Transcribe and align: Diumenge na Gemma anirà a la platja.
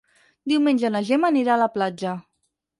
Diumenge 0.53 0.91
na 0.95 1.03
Gemma 1.11 1.31
anirà 1.35 1.55
a 1.59 1.61
la 1.67 1.71
platja. 1.79 2.19